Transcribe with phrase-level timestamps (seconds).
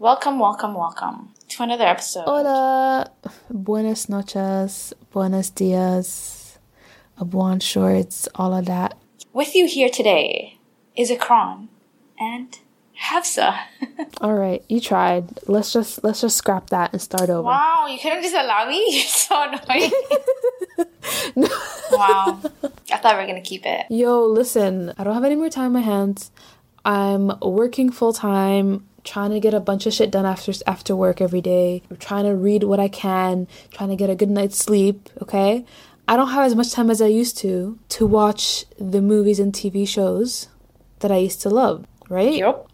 [0.00, 2.24] Welcome, welcome, welcome to another episode.
[2.24, 3.10] Hola,
[3.50, 6.58] buenas noches, buenos dias,
[7.18, 8.96] Abwaan shorts, all of that.
[9.34, 10.56] With you here today
[10.96, 11.68] is Ikran
[12.18, 12.58] and
[12.98, 13.60] Hafsa.
[14.22, 15.38] All right, you tried.
[15.46, 17.42] Let's just let's just scrap that and start over.
[17.42, 18.82] wow, you couldn't just allow me?
[18.96, 19.92] You're so annoying.
[21.92, 22.40] wow.
[22.90, 23.84] I thought we were gonna keep it.
[23.90, 26.30] Yo, listen, I don't have any more time on my hands.
[26.84, 31.20] I'm working full time, trying to get a bunch of shit done after after work
[31.20, 31.82] every day.
[31.90, 35.64] I'm trying to read what I can, trying to get a good night's sleep, okay?
[36.08, 39.52] I don't have as much time as I used to to watch the movies and
[39.52, 40.48] TV shows
[41.00, 42.34] that I used to love, right?
[42.34, 42.66] Yep.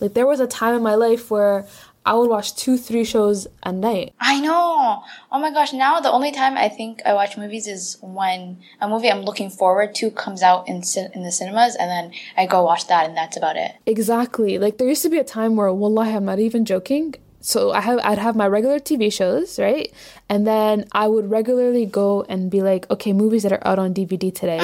[0.00, 1.66] Like there was a time in my life where
[2.04, 4.12] I would watch two, three shows a night.
[4.18, 5.02] I know.
[5.30, 8.88] Oh my gosh, now the only time I think I watch movies is when a
[8.88, 12.46] movie I'm looking forward to comes out in cin- in the cinemas and then I
[12.46, 13.72] go watch that and that's about it.
[13.86, 14.58] Exactly.
[14.58, 17.14] Like there used to be a time where, wallahi, I'm not even joking.
[17.40, 19.92] So I have I'd have my regular TV shows, right?
[20.28, 23.92] And then I would regularly go and be like, okay, movies that are out on
[23.92, 24.60] DVD today.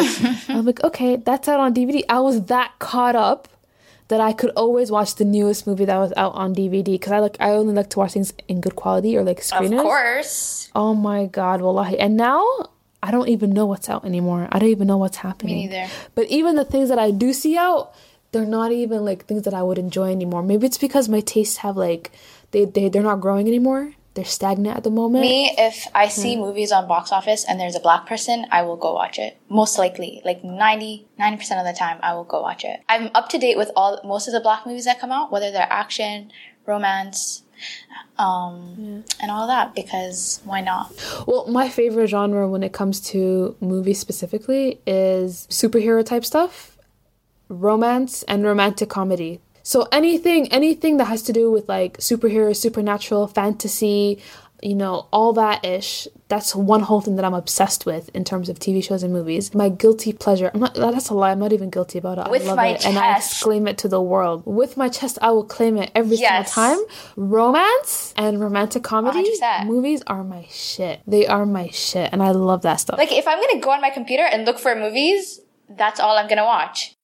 [0.48, 2.04] I'm like, okay, that's out on DVD.
[2.08, 3.48] I was that caught up
[4.08, 7.18] that I could always watch the newest movie that was out on DVD because I
[7.18, 9.78] like I only like to watch things in good quality or like screeners.
[9.78, 10.70] Of course.
[10.74, 11.98] Oh my god, wallahi.
[11.98, 12.42] And now
[13.02, 14.48] I don't even know what's out anymore.
[14.50, 15.56] I don't even know what's happening.
[15.56, 15.92] Me neither.
[16.14, 17.94] But even the things that I do see out,
[18.32, 20.42] they're not even like things that I would enjoy anymore.
[20.42, 22.10] Maybe it's because my tastes have like
[22.50, 23.92] they they they're not growing anymore.
[24.18, 25.22] They're stagnant at the moment.
[25.22, 26.40] Me, if I see Hmm.
[26.40, 29.36] movies on box office and there's a black person, I will go watch it.
[29.48, 32.80] Most likely, like 90, 90% of the time, I will go watch it.
[32.88, 35.52] I'm up to date with all most of the black movies that come out, whether
[35.52, 36.32] they're action,
[36.66, 37.42] romance,
[38.18, 39.72] um, and all that.
[39.72, 40.90] Because why not?
[41.28, 46.76] Well, my favorite genre when it comes to movies specifically is superhero type stuff,
[47.48, 49.40] romance, and romantic comedy.
[49.72, 54.18] So anything anything that has to do with like superhero, supernatural, fantasy,
[54.62, 56.08] you know, all that ish.
[56.28, 59.54] That's one whole thing that I'm obsessed with in terms of TV shows and movies.
[59.54, 60.50] My guilty pleasure.
[60.54, 61.32] I'm not that's a lie.
[61.32, 62.30] I'm not even guilty about it.
[62.30, 63.32] With I love my it and I chest.
[63.32, 64.42] exclaim it to the world.
[64.46, 66.54] With my chest, I will claim it every Yes.
[66.54, 66.84] single time.
[67.16, 69.66] Romance and romantic comedy 100%.
[69.66, 71.00] movies are my shit.
[71.06, 72.96] They are my shit, and I love that stuff.
[72.98, 76.26] Like, if I'm gonna go on my computer and look for movies, that's all I'm
[76.26, 76.97] gonna watch.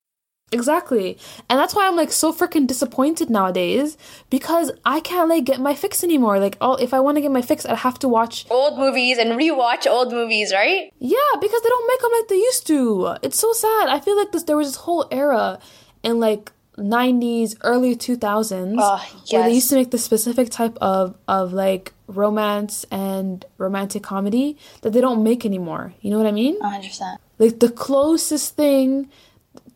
[0.53, 1.19] Exactly,
[1.49, 3.97] and that's why I'm like so freaking disappointed nowadays
[4.31, 6.38] because I can't like get my fix anymore.
[6.38, 8.47] Like, oh, if I want to get my fix, I have to watch.
[8.50, 10.93] Old movies and rewatch old movies, right?
[10.99, 13.16] Yeah, because they don't make them like they used to.
[13.22, 13.88] It's so sad.
[13.88, 15.59] I feel like this there was this whole era
[16.03, 16.50] in like.
[16.76, 21.53] 90s early 2000s Oh, ah, where they used to make the specific type of of
[21.53, 26.59] like romance and romantic comedy that they don't make anymore you know what i mean
[26.61, 27.19] 100%.
[27.38, 29.09] like the closest thing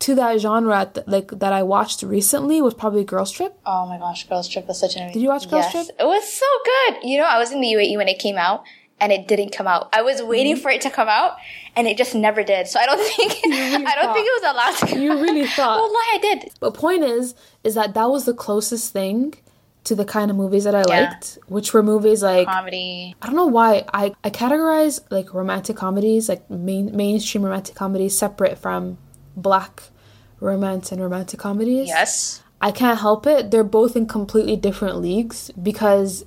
[0.00, 3.58] to that genre th- like that I watched recently was probably Girls Trip.
[3.66, 5.86] Oh my gosh, Girls Trip was such an Did you watch Girls yes.
[5.86, 5.96] Trip?
[6.00, 7.08] It was so good.
[7.08, 8.64] You know, I was in the UAE when it came out
[9.00, 9.88] and it didn't come out.
[9.92, 10.62] I was waiting Mm-hmm.
[10.62, 11.36] for it to come out
[11.76, 12.66] and it just never did.
[12.68, 14.14] So I don't think I don't thought.
[14.14, 15.78] think it was allowed to come You really thought.
[15.78, 16.50] Well, I did.
[16.60, 17.34] But point is,
[17.64, 19.34] is that that was the closest thing
[19.84, 21.08] to the kind of movies that I Yeah.
[21.10, 23.14] liked, which were movies like Comedy.
[23.22, 28.16] I don't know why I I categorize like romantic comedies, like main mainstream romantic comedies,
[28.18, 28.98] separate from
[29.42, 29.82] black
[30.40, 31.88] romance and romantic comedies.
[31.88, 32.42] Yes.
[32.60, 33.50] I can't help it.
[33.50, 36.24] They're both in completely different leagues because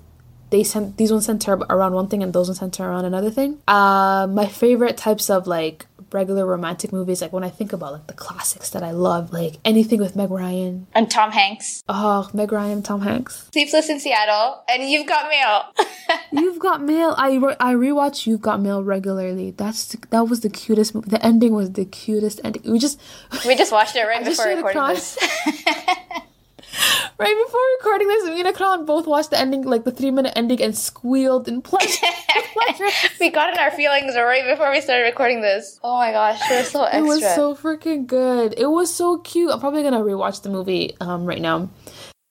[0.50, 3.60] they sent these ones center around one thing and those ones center around another thing.
[3.68, 8.08] Uh, my favorite types of like regular romantic movies, like when I think about like
[8.08, 10.88] the classics that I love, like anything with Meg Ryan.
[10.94, 11.84] And Tom Hanks.
[11.88, 13.50] Oh, Meg Ryan, Tom Hanks.
[13.54, 14.64] Sleepless in Seattle.
[14.70, 15.88] And You've Got Mail.
[16.32, 17.16] You've Got Mail.
[17.18, 19.52] I re- I rewatch You've Got Mail regularly.
[19.52, 21.10] That's the, that was the cutest movie.
[21.10, 22.64] The ending was the cutest ending.
[22.72, 23.00] We just
[23.46, 25.18] we just watched it right I before recording this.
[27.18, 30.34] right before recording this, me and Ikran both watched the ending, like the three minute
[30.36, 32.06] ending, and squealed in pleasure.
[32.54, 32.88] pleasure.
[33.20, 35.80] we got in our feelings right before we started recording this.
[35.84, 37.00] Oh my gosh, we're so extra.
[37.00, 38.54] It was so freaking good.
[38.58, 39.52] It was so cute.
[39.52, 41.70] I'm probably gonna rewatch the movie um right now.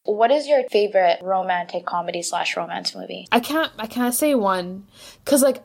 [0.04, 3.26] what is your favorite romantic comedy slash romance movie?
[3.30, 4.86] I can't I can't say one,
[5.24, 5.62] cause like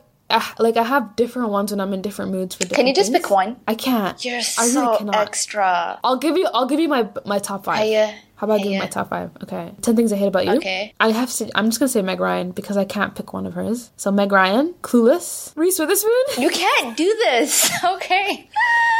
[0.58, 2.76] Like I have different ones when I'm in different moods for different.
[2.76, 3.22] Can you just things.
[3.24, 3.56] pick one?
[3.68, 4.22] I can't.
[4.24, 5.16] You're I so really cannot.
[5.16, 6.00] extra.
[6.02, 7.84] I'll give you I'll give you my my top five.
[7.84, 8.14] Hiya.
[8.34, 9.30] How about I give you my top five?
[9.44, 9.72] Okay.
[9.82, 10.56] Ten things I hate about you.
[10.56, 10.92] Okay.
[11.00, 11.50] I have to.
[11.54, 13.90] I'm just gonna say Meg Ryan because I can't pick one of hers.
[13.96, 16.12] So Meg Ryan, Clueless, Reese Witherspoon.
[16.38, 17.70] You can't do this.
[17.84, 18.48] Okay.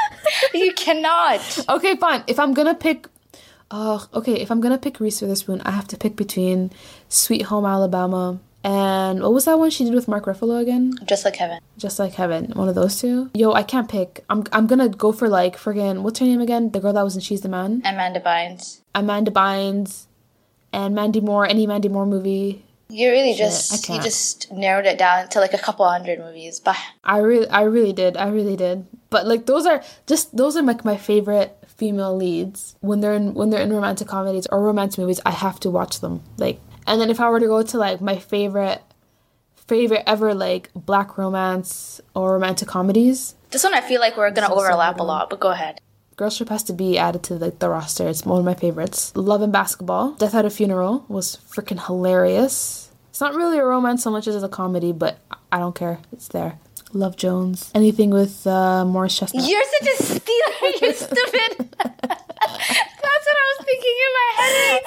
[0.55, 1.41] you cannot.
[1.69, 2.25] Okay, fine.
[2.27, 3.09] If I'm gonna pick,
[3.71, 6.71] uh, okay, if I'm gonna pick Reese Witherspoon, I have to pick between
[7.09, 10.93] Sweet Home Alabama and what was that one she did with Mark Ruffalo again?
[11.05, 11.61] Just like heaven.
[11.79, 12.51] Just like Heaven.
[12.55, 13.31] One of those two.
[13.35, 14.25] Yo, I can't pick.
[14.29, 16.73] I'm I'm gonna go for like friggin' what's her name again?
[16.73, 17.83] The girl that was in She's the Man.
[17.85, 18.81] Amanda Bynes.
[18.95, 20.07] Amanda Bynes
[20.73, 22.65] and Mandy Moore, any Mandy Moore movie.
[22.89, 26.61] You really Shit, just you just narrowed it down to like a couple hundred movies.
[26.61, 28.87] But I really, I really did, I really did.
[29.11, 33.35] But like those are just those are like my favorite female leads when they're in
[33.35, 35.21] when they're in romantic comedies or romance movies.
[35.25, 36.23] I have to watch them.
[36.37, 38.83] Like, and then if I were to go to like my favorite,
[39.57, 44.53] favorite ever like black romance or romantic comedies, this one I feel like we're gonna
[44.53, 45.31] overlap a lot.
[45.31, 45.81] But go ahead.
[46.17, 48.09] Girls Trip has to be added to like the roster.
[48.09, 49.15] It's one of my favorites.
[49.15, 50.13] Love and Basketball.
[50.13, 52.91] Death at a Funeral was freaking hilarious.
[53.11, 55.19] It's not really a romance so much as a comedy, but
[55.53, 55.99] I don't care.
[56.13, 56.59] It's there.
[56.93, 57.71] Love Jones.
[57.75, 59.45] Anything with uh, Morris Chestnut.
[59.47, 60.73] You're such a stealer.
[60.83, 61.69] You're stupid.
[61.79, 64.83] That's what I was thinking in my head.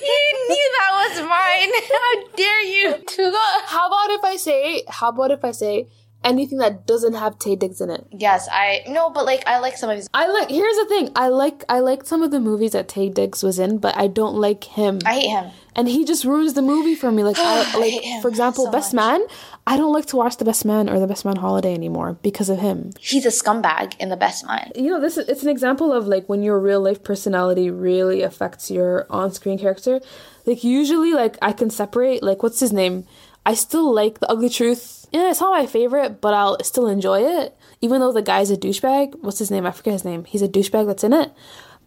[0.00, 1.72] You knew that was mine.
[1.92, 3.04] How dare you?
[3.06, 3.46] To go.
[3.66, 4.82] How about if I say?
[4.88, 5.88] How about if I say
[6.24, 8.06] anything that doesn't have Taye Diggs in it?
[8.12, 10.08] Yes, I no, but like I like some of his.
[10.14, 10.50] I like.
[10.50, 11.10] Here's the thing.
[11.16, 11.64] I like.
[11.68, 14.64] I like some of the movies that Taye Diggs was in, but I don't like
[14.64, 14.98] him.
[15.04, 15.50] I hate him.
[15.74, 17.22] and he just ruins the movie for me.
[17.24, 19.20] Like, I, like him for example, so Best much.
[19.20, 19.26] Man.
[19.66, 22.48] I don't like to watch The Best Man or The Best Man Holiday anymore because
[22.48, 22.90] of him.
[22.98, 24.72] He's a scumbag in the best Man.
[24.74, 28.22] You know, this is it's an example of like when your real life personality really
[28.22, 30.00] affects your on screen character.
[30.44, 32.22] Like usually, like I can separate.
[32.22, 33.06] Like, what's his name?
[33.46, 34.99] I still like The Ugly Truth.
[35.12, 38.56] Yeah, it's not my favorite, but I'll still enjoy it, even though the guy's a
[38.56, 39.16] douchebag.
[39.20, 39.66] What's his name?
[39.66, 40.24] I forget his name.
[40.24, 41.32] He's a douchebag that's in it.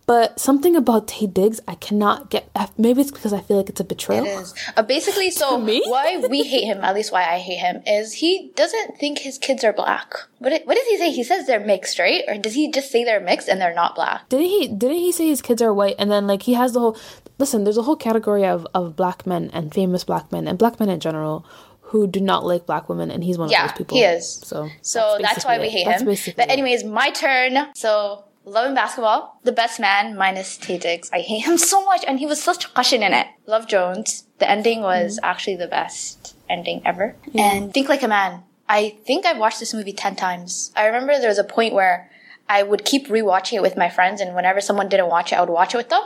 [0.06, 2.50] But something about Taye Diggs, I cannot get.
[2.78, 4.25] Maybe it's because I feel like it's a betrayal.
[4.25, 4.54] It is.
[4.75, 5.81] Uh, basically, so me?
[5.86, 9.38] why we hate him, at least why I hate him, is he doesn't think his
[9.38, 10.14] kids are black.
[10.40, 11.12] What, did- what does he say?
[11.12, 12.24] He says they're mixed, right?
[12.28, 14.28] Or does he just say they're mixed and they're not black?
[14.28, 14.68] Didn't he?
[14.68, 15.96] Didn't he say his kids are white?
[15.98, 16.98] And then like he has the whole.
[17.40, 20.81] Listen, there's a whole category of of black men and famous black men and black
[20.81, 21.46] men in general
[21.94, 23.98] who do not like black women, and he's one Yeah, of those people.
[23.98, 24.28] he is.
[24.44, 26.34] So So that's, basically why we hate That's him.
[26.36, 26.51] But it.
[26.51, 27.68] anyways, my turn.
[27.75, 31.12] So Love and Basketball, the best man minus Taye Diggs.
[31.13, 33.28] I hate him so much, and he was such a cushion in it.
[33.45, 34.25] Love Jones.
[34.40, 35.25] The ending was Mm-hmm.
[35.31, 37.16] actually the best ending ever.
[37.36, 38.42] And Think Like a Man.
[38.68, 40.72] I think I've watched this movie ten times.
[40.75, 42.10] I remember there was a point where
[42.50, 45.42] I would keep rewatching it with my friends, and whenever someone didn't watch it, I
[45.42, 46.01] would watch it with them,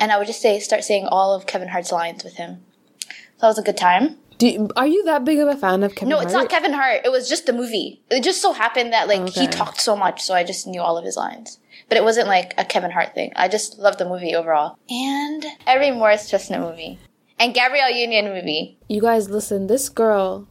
[0.00, 2.64] and I would just say start saying all of Kevin Hart's lines with him.
[3.00, 3.08] So
[3.42, 4.16] that was a good time.
[4.38, 6.10] Do you- are you that big of a fan of Kevin Hart?
[6.10, 6.24] No, Hart?
[6.26, 7.00] it's not Kevin Hart.
[7.04, 8.00] It was just the movie.
[8.10, 10.96] It just so happened that like he talked so much, so I just knew all
[10.96, 11.58] of his lines.
[11.88, 13.32] But it wasn't like a Kevin Hart thing.
[13.34, 14.78] I just loved the movie overall.
[14.88, 16.98] And every Morris Chestnut movie.
[17.38, 18.78] And Gabrielle Union movie.
[18.88, 19.68] You guys, listen.
[19.68, 20.46] This girl,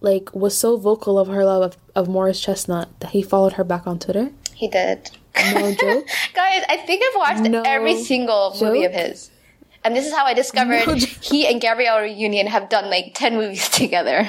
[0.00, 3.64] like, was so vocal of her love of, of Morris Chestnut that he followed her
[3.64, 4.30] back on Twitter.
[4.54, 5.10] He did.
[5.52, 6.06] No joke.
[6.34, 9.30] Guys, I think I've watched No every single movie of his.
[9.86, 10.98] And this is how I discovered
[11.30, 14.28] he and Gabrielle Union have done like 10 movies together.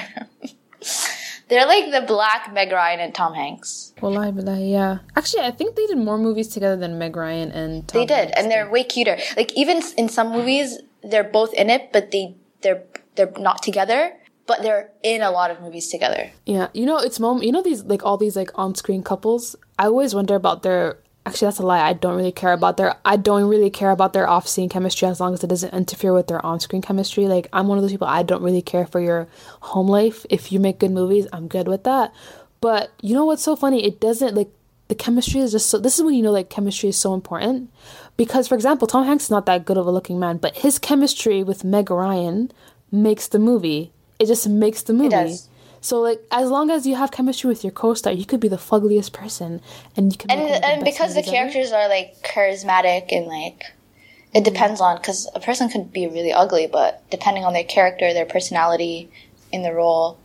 [1.48, 3.92] They're like the black Meg Ryan and Tom Hanks.
[4.00, 4.98] Wallahi billahi, yeah.
[5.16, 8.14] Actually, I think they did more movies together than Meg Ryan and Tom They did,
[8.14, 9.18] Hanks and they're way cuter.
[9.36, 12.84] Like even in some movies, they're both in it, but they they're
[13.16, 14.12] they're not together.
[14.46, 16.30] But they're in a lot of movies together.
[16.46, 17.42] Yeah, you know, it's mom.
[17.42, 19.56] You know these like all these like on-screen couples.
[19.78, 21.00] I always wonder about their.
[21.28, 21.80] Actually, that's a lie.
[21.80, 22.96] I don't really care about their.
[23.04, 26.26] I don't really care about their off-screen chemistry as long as it doesn't interfere with
[26.26, 27.26] their on-screen chemistry.
[27.26, 28.06] Like I'm one of those people.
[28.06, 29.28] I don't really care for your
[29.60, 30.24] home life.
[30.30, 32.14] If you make good movies, I'm good with that.
[32.60, 33.84] But you know what's so funny?
[33.84, 34.50] It doesn't like
[34.88, 35.78] the chemistry is just so.
[35.78, 37.70] This is when you know like chemistry is so important
[38.16, 40.78] because, for example, Tom Hanks is not that good of a looking man, but his
[40.78, 42.50] chemistry with Meg Ryan
[42.90, 43.92] makes the movie.
[44.18, 45.36] It just makes the movie.
[45.78, 45.86] Does.
[45.86, 48.56] So like as long as you have chemistry with your co-star, you could be the
[48.56, 49.60] fuggliest person
[49.96, 51.36] and you can And make one of the because the movies ever.
[51.36, 53.64] characters are like charismatic and like
[54.34, 58.12] it depends on because a person could be really ugly, but depending on their character,
[58.12, 59.10] their personality
[59.52, 60.18] in the role,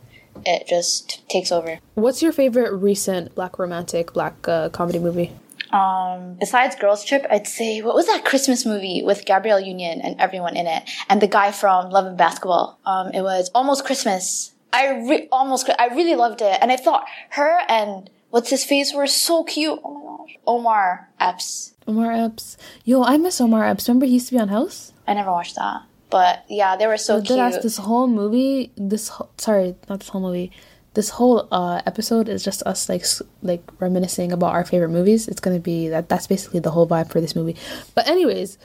[0.44, 1.78] it just takes over.
[1.94, 5.32] What's your favorite recent black romantic black uh, comedy movie?
[5.70, 10.20] Um, besides Girls Trip, I'd say what was that Christmas movie with Gabrielle Union and
[10.20, 12.78] everyone in it, and the guy from Love and Basketball.
[12.84, 14.52] Um, it was almost Christmas.
[14.74, 18.92] I re- almost I really loved it, and I thought her and what's his face
[18.92, 19.78] were so cute.
[19.84, 21.74] Oh my gosh, Omar Epps.
[21.86, 22.56] Omar Epps.
[22.84, 23.88] Yo, I miss Omar Epps.
[23.88, 24.92] Remember he used to be on House?
[25.06, 27.62] I never watched that, but yeah, they were so ass, cute.
[27.62, 30.50] this whole movie, this whole, sorry, not this whole movie.
[30.94, 33.04] This whole uh, episode is just us like
[33.42, 35.28] like reminiscing about our favorite movies.
[35.28, 36.08] It's gonna be that.
[36.08, 37.56] That's basically the whole vibe for this movie.
[37.94, 38.58] But anyways,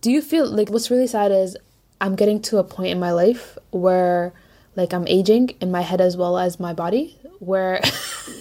[0.00, 1.56] do you feel like what's really sad is
[2.00, 4.32] I'm getting to a point in my life where
[4.76, 7.80] like I'm aging in my head as well as my body, where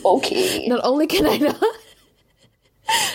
[0.05, 0.67] Okay.
[0.69, 1.63] not only can I not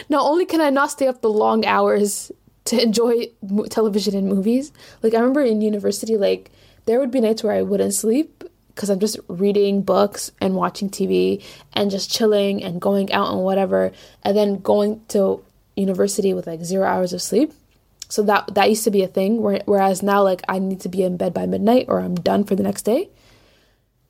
[0.08, 2.30] not only can I not stay up the long hours
[2.66, 4.72] to enjoy mo- television and movies.
[5.02, 6.50] Like I remember in university, like
[6.86, 10.88] there would be nights where I wouldn't sleep because I'm just reading books and watching
[10.88, 11.42] TV
[11.74, 13.92] and just chilling and going out and whatever,
[14.22, 15.44] and then going to
[15.76, 17.52] university with like zero hours of sleep.
[18.12, 19.40] So that that used to be a thing.
[19.40, 22.54] Whereas now, like I need to be in bed by midnight or I'm done for
[22.54, 23.08] the next day.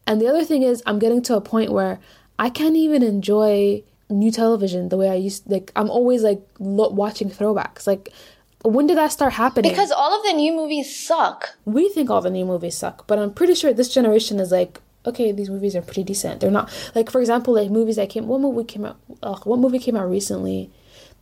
[0.09, 2.00] And the other thing is, I'm getting to a point where
[2.37, 5.49] I can't even enjoy new television the way I used.
[5.49, 7.87] Like I'm always like lo- watching throwbacks.
[7.87, 8.12] Like
[8.64, 9.71] when did that start happening?
[9.71, 11.56] Because all of the new movies suck.
[11.64, 14.80] we think all the new movies suck, but I'm pretty sure this generation is like,
[15.06, 16.40] okay, these movies are pretty decent.
[16.40, 18.26] They're not like, for example, like movies that came.
[18.26, 18.99] What movie came out?
[19.23, 20.73] Ugh, what movie came out recently?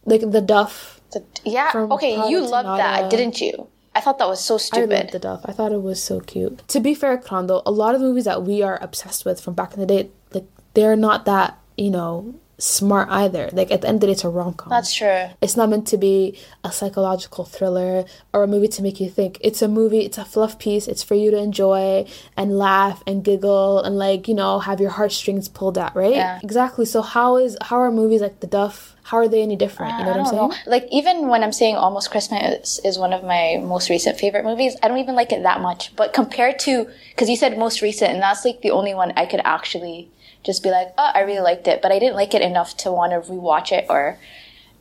[0.06, 0.99] Like The Duff.
[1.12, 1.70] The- yeah.
[1.74, 3.66] Okay, you loved that, didn't you?
[3.94, 4.90] I thought that was so I stupid.
[4.90, 5.40] loved The Duff.
[5.44, 6.66] I thought it was so cute.
[6.68, 9.54] To be fair, Krondo, a lot of the movies that we are obsessed with from
[9.54, 13.48] back in the day, like they're not that you know smart either.
[13.52, 14.70] Like at the end of the day, it's a rom com.
[14.70, 15.26] That's true.
[15.40, 19.38] It's not meant to be a psychological thriller or a movie to make you think.
[19.40, 20.86] It's a movie, it's a fluff piece.
[20.86, 24.90] It's for you to enjoy and laugh and giggle and like, you know, have your
[24.90, 25.96] heartstrings pulled out.
[25.96, 26.14] right?
[26.14, 26.38] Yeah.
[26.42, 26.84] Exactly.
[26.84, 29.98] So how is how are movies like The Duff, how are they any different?
[29.98, 30.48] You know what I'm saying?
[30.48, 30.54] know.
[30.66, 34.76] Like even when I'm saying Almost Christmas is one of my most recent favorite movies,
[34.82, 35.94] I don't even like it that much.
[35.96, 39.26] But compared to, because you said most recent, and that's like the only one I
[39.26, 40.10] could actually
[40.44, 42.92] just be like, oh, I really liked it, but I didn't like it enough to
[42.92, 44.18] want to rewatch it or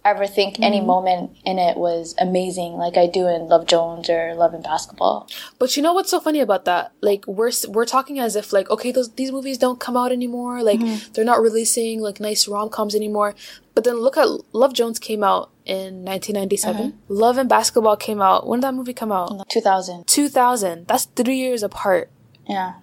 [0.05, 0.63] ever think Mm-hmm.
[0.63, 4.63] any moment in it was amazing, like I do in Love Jones or Love and
[4.63, 5.27] Basketball.
[5.59, 6.93] But you know what's so funny about that?
[7.01, 10.63] Like we're we're talking as if like okay, those these movies don't come out anymore.
[10.63, 11.11] Like Mm-hmm.
[11.13, 13.35] they're not releasing like nice rom coms anymore.
[13.75, 16.81] But then look at Love Jones came out in 1997.
[16.81, 16.97] Mm-hmm.
[17.13, 18.47] Love and Basketball came out.
[18.47, 19.47] When did that movie come out?
[19.49, 20.07] 2000.
[20.07, 20.87] 2000.
[20.87, 22.09] That's three years apart.
[22.47, 22.75] Yeah.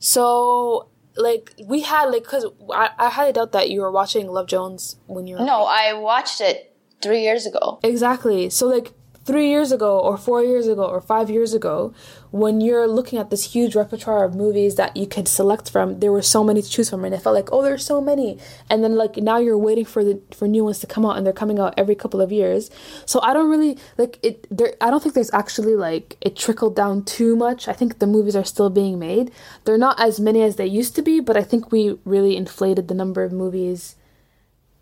[0.00, 4.46] So like we had like because I, I highly doubt that you were watching Love
[4.46, 7.78] Jones when you were No, I watched it three years ago.
[7.82, 8.50] Exactly.
[8.50, 8.92] So like
[9.24, 11.94] three years ago or four years ago or five years ago,
[12.30, 16.12] when you're looking at this huge repertoire of movies that you could select from, there
[16.12, 18.38] were so many to choose from and it felt like, oh there's so many.
[18.68, 21.24] And then like now you're waiting for the for new ones to come out and
[21.24, 22.70] they're coming out every couple of years.
[23.06, 26.76] So I don't really like it there I don't think there's actually like it trickled
[26.76, 27.68] down too much.
[27.68, 29.30] I think the movies are still being made.
[29.64, 32.88] They're not as many as they used to be, but I think we really inflated
[32.88, 33.96] the number of movies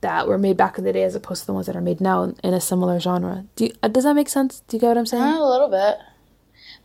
[0.02, 2.00] that were made back in the day as opposed to the ones that are made
[2.00, 3.46] now in, in a similar genre.
[3.56, 4.60] Do you, uh, does that make sense?
[4.68, 5.22] Do you get what I'm saying?
[5.22, 5.96] Uh, a little bit.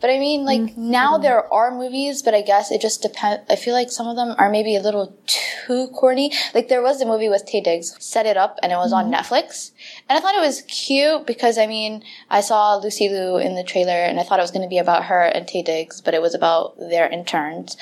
[0.00, 0.90] But I mean, like Mm-hmm.
[0.92, 3.42] now there are movies, but I guess it just depends.
[3.50, 6.32] I feel like some of them are maybe a little too corny.
[6.54, 9.12] Like there was a movie with Taye Diggs, Set It Up, and it was Mm-hmm.
[9.12, 9.72] on Netflix.
[10.08, 13.64] And I thought it was cute because I mean, I saw Lucy Liu in the
[13.64, 16.14] trailer, and I thought it was going to be about her and Taye Diggs, but
[16.14, 17.76] it was about their interns.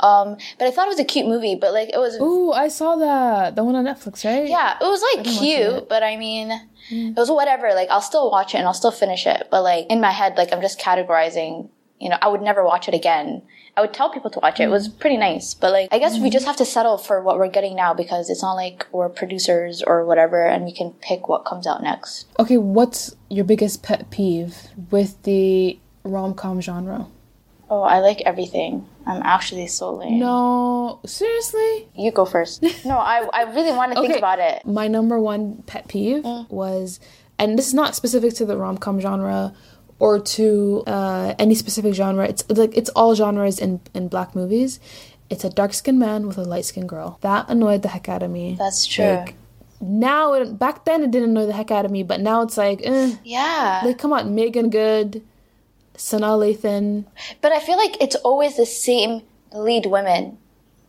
[0.00, 2.68] Um, but I thought it was a cute movie, but like it was Ooh, I
[2.68, 3.54] saw that.
[3.54, 4.48] The one on Netflix, right?
[4.48, 6.50] yeah, it was like cute, but I mean,
[6.90, 7.10] mm.
[7.10, 7.72] it was whatever.
[7.74, 10.36] Like, I'll still watch it and I'll still finish it, but like in my head,
[10.36, 11.68] like I'm just categorizing.
[12.00, 13.42] You know, I would never watch it again.
[13.76, 14.64] I would tell people to watch it.
[14.64, 14.98] It was mm.
[14.98, 16.66] pretty nice, but like I guess we just have to mm.
[16.66, 20.64] settle for what we're getting now because it's not like we're producers or whatever, and
[20.64, 22.26] we can pick what comes out next.
[22.40, 27.06] Okay, what's your biggest pet peeve with the rom com genre?
[27.70, 28.86] Oh, I like everything.
[29.06, 30.18] I'm actually so lame.
[30.18, 31.88] No, seriously?
[31.96, 32.62] You go first.
[32.84, 34.18] no, I I really want to think Okay.
[34.18, 34.64] about it.
[34.66, 37.00] My number one pet peeve was,
[37.38, 39.52] and this is not specific to the rom com genre
[39.98, 42.26] or to uh, any specific genre.
[42.26, 44.80] It's like it's all genres in in black movies.
[45.30, 47.18] It's a dark skinned man with a light skinned girl.
[47.22, 48.54] That annoyed the heck out of me.
[48.58, 49.04] That's true.
[49.04, 49.34] Like,
[49.80, 52.56] now, it, back then, it didn't annoy the heck out of me, but now it's
[52.56, 53.16] like, eh.
[53.24, 53.80] yeah.
[53.84, 55.22] Like, come on, Meagan Good,
[55.96, 57.04] Sanaa Lathan.
[57.40, 59.22] But I feel like it's always the same
[59.52, 60.38] lead women.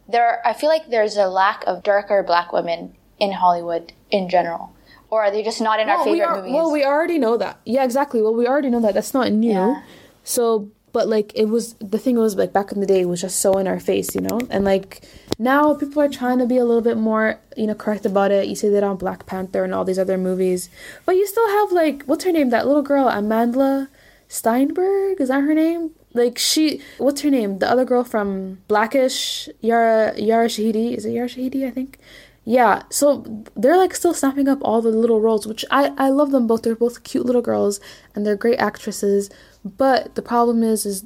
[0.08, 4.74] There, I feel like there's a lack of darker black women in Hollywood in general,
[5.10, 6.54] or are they just not in our Well, we favorite are, movies?
[6.54, 7.60] well, we already know that.
[7.66, 8.22] Yeah, exactly.
[8.22, 8.94] Well, we already know that.
[8.94, 9.52] That's not new.
[9.52, 9.82] Yeah.
[10.24, 13.22] So, but like, it was the thing was like back in the day, it was
[13.22, 14.40] just so in our face, you know.
[14.50, 15.04] And like
[15.40, 18.48] now, people are trying to be a little bit more, you know, correct about it.
[18.48, 20.70] You see that on Black Panther and all these other movies,
[21.06, 22.50] but you still have like, what's her name?
[22.50, 23.88] That little girl, Amandla
[24.34, 25.22] Stenberg.
[25.22, 25.92] Is that her name?
[26.14, 27.60] Like she, what's her name?
[27.60, 30.96] The other girl from Blackish, Yara Yara Shahidi.
[30.98, 31.68] Is it Yara Shahidi?
[31.68, 32.00] I think.
[32.46, 33.24] Yeah, so
[33.56, 36.64] they're like still snapping up all the little roles, which I I love them both.
[36.64, 37.80] They're both cute little girls
[38.16, 39.30] and they're great actresses.
[39.64, 41.06] But the problem is, is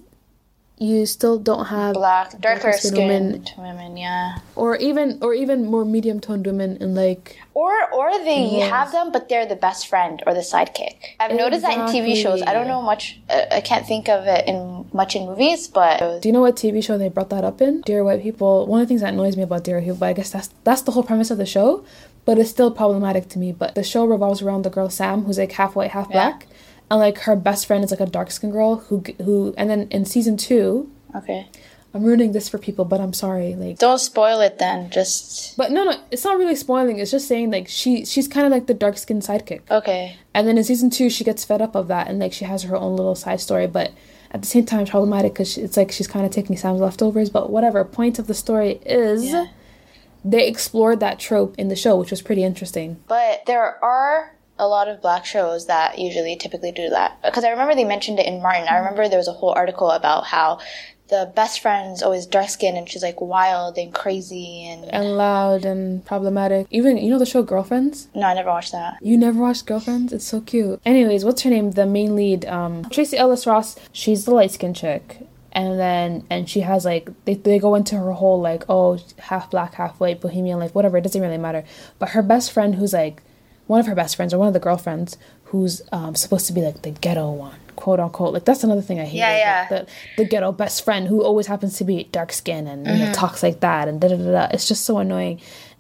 [0.80, 3.46] you still don't have black, darker darker-skinned women.
[3.58, 3.98] women.
[3.98, 4.38] yeah.
[4.56, 9.12] or even or even more medium toned women in like Or or they have them,
[9.12, 10.98] but they're the best friend or the sidekick.
[11.20, 12.44] I've noticed that in TV shows.
[12.44, 13.20] I don't know much.
[13.30, 16.56] Uh, I can't think of it in much in movies, but Do you know what
[16.56, 17.82] TV show they brought that up in?
[17.82, 18.68] Dear White People.
[18.68, 20.84] One of the things that annoys me about Dear White People, I guess that's that's
[20.84, 21.84] the whole premise of the show,
[22.26, 23.52] but it's still problematic to me.
[23.52, 26.46] But the show revolves around the girl Sam, who's like half white, half black,
[26.90, 29.88] and like her best friend is like a dark skinned girl who who, and then
[29.92, 31.48] in season two, okay.
[31.94, 33.56] I'm ruining this for people, but I'm sorry.
[33.56, 34.90] Like, Don't spoil it then.
[34.92, 37.00] Just but no, no, it's not really spoiling.
[37.00, 39.62] It's just saying like she she's kind of like the dark skinned sidekick.
[39.72, 40.18] okay.
[40.34, 42.64] And then in season two, she gets fed up of that, and like she has
[42.64, 43.92] her own little side story, but
[44.32, 47.30] at the same time problematic because it's like she's kind of taking Sam's leftovers.
[47.30, 47.84] But whatever.
[47.86, 49.48] Point of the story is Yeah.
[50.24, 52.98] they explored that trope in the show, which was pretty interesting.
[53.08, 57.22] But there are a lot of black shows that usually typically do that.
[57.24, 58.68] Because I remember they mentioned it in Martin.
[58.68, 60.60] I remember there was a whole article about how
[61.10, 65.64] the best friend's always dark skinned and she's like wild and crazy and And loud
[65.64, 66.68] and problematic.
[66.70, 68.10] Even you know the show Girlfriends.
[68.14, 68.98] no, I never watched that.
[69.02, 70.12] You never watched Girlfriends?
[70.12, 70.82] It's so cute.
[70.86, 71.72] Anyways, what's her name?
[71.72, 73.78] The main lead, um, Tracee Ellis Ross.
[73.94, 77.96] She's the light skinned chick, and then and she has like they they go into
[77.96, 81.64] her whole like oh half black half white bohemian life, whatever it doesn't really matter.
[82.00, 83.22] But her best friend, who's like
[83.68, 86.62] one of her best friends or one of the girlfriends, who's um supposed to be
[86.62, 87.60] like the ghetto one.
[87.76, 89.20] Quote unquote, like that's another thing I hate.
[89.20, 89.68] Yeah, like, yeah.
[89.70, 93.14] The, the ghetto best friend who always happens to be dark skin and you know,
[93.14, 94.48] talks like that and da da da da.
[94.52, 95.40] It's just so annoying.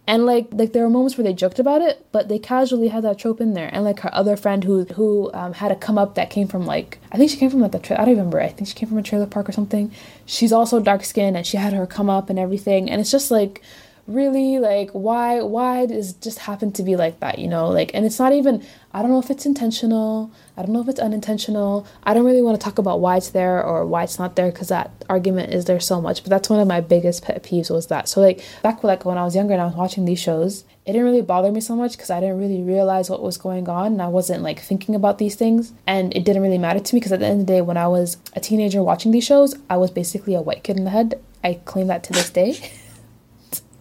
[0.09, 3.03] And like like there were moments where they joked about it, but they casually had
[3.03, 3.69] that trope in there.
[3.73, 6.65] And like her other friend who who um, had a come up that came from
[6.65, 8.39] like I think she came from like the tra- I don't remember.
[8.39, 9.91] I think she came from a trailer park or something.
[10.25, 12.89] She's also dark skinned and she had her come up and everything.
[12.89, 13.61] And it's just like
[14.07, 17.67] really like why why does just happen to be like that you know?
[17.69, 20.87] Like and it's not even i don't know if it's intentional i don't know if
[20.87, 21.85] it's unintentional.
[22.03, 24.49] I don't really want to talk about why it's there or why it's not there
[24.49, 27.69] because that argument is there so much but that's one of my biggest pet peeves
[27.69, 28.07] was that.
[28.07, 30.93] So like back like when i was younger and i was watching these shows it
[30.93, 33.87] didn't really bother me so much because i didn't really realize what was going on
[33.87, 35.73] and i wasn't like thinking about these things.
[35.85, 37.77] And it didn't really matter to me because at the end of the day when
[37.77, 40.91] i was a teenager watching these shows i was basically a white kid in the
[40.91, 41.21] head.
[41.43, 42.71] I claim that to this day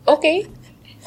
[0.09, 0.47] Okay.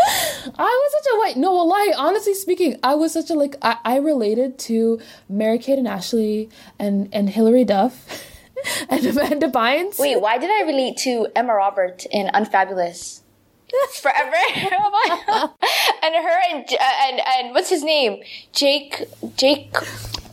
[0.02, 1.94] I was such a white no lie.
[1.98, 6.50] Honestly speaking, I was such a like I, I related to Mary Kate and Ashley
[6.78, 8.24] and and Hilary Duff
[8.90, 10.00] and Amanda Bynes.
[10.00, 13.24] Wait, why did I relate to Emma Roberts in Unfabulous?
[14.02, 18.24] Forever, and her and uh, and and what's his name?
[18.52, 19.04] Jake.
[19.36, 19.76] Jake.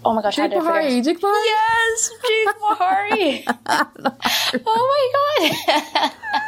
[0.05, 0.85] Oh my gosh, Jake did I forget?
[0.85, 1.45] Behari, Jake Behari.
[1.45, 3.45] Yes, Jake Behari.
[4.67, 6.43] oh my god.